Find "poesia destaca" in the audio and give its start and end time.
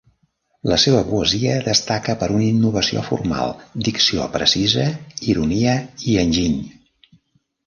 1.09-2.15